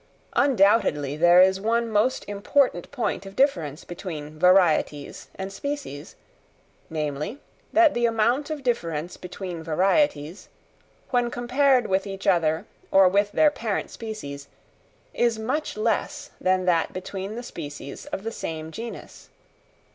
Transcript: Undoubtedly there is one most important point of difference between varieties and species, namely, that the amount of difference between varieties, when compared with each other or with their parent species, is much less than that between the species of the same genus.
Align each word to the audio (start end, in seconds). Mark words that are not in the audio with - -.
Undoubtedly 0.33 1.15
there 1.15 1.43
is 1.43 1.61
one 1.61 1.87
most 1.87 2.25
important 2.27 2.89
point 2.91 3.27
of 3.27 3.35
difference 3.35 3.83
between 3.83 4.39
varieties 4.39 5.27
and 5.35 5.53
species, 5.53 6.15
namely, 6.89 7.37
that 7.71 7.93
the 7.93 8.07
amount 8.07 8.49
of 8.49 8.63
difference 8.63 9.15
between 9.15 9.61
varieties, 9.61 10.49
when 11.11 11.29
compared 11.29 11.85
with 11.85 12.07
each 12.07 12.25
other 12.25 12.65
or 12.89 13.07
with 13.07 13.31
their 13.33 13.51
parent 13.51 13.91
species, 13.91 14.47
is 15.13 15.37
much 15.37 15.77
less 15.77 16.31
than 16.41 16.65
that 16.65 16.91
between 16.93 17.35
the 17.35 17.43
species 17.43 18.07
of 18.07 18.23
the 18.23 18.31
same 18.31 18.71
genus. 18.71 19.29